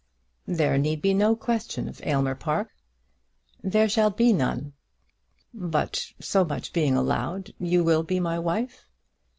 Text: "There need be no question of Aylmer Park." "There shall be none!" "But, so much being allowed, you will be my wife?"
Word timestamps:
"There 0.47 0.79
need 0.79 0.99
be 1.03 1.13
no 1.13 1.35
question 1.35 1.87
of 1.87 2.01
Aylmer 2.03 2.33
Park." 2.33 2.69
"There 3.63 3.87
shall 3.87 4.09
be 4.09 4.33
none!" 4.33 4.73
"But, 5.53 6.03
so 6.19 6.43
much 6.43 6.73
being 6.73 6.95
allowed, 6.97 7.53
you 7.59 7.83
will 7.83 8.01
be 8.01 8.19
my 8.19 8.39
wife?" 8.39 8.89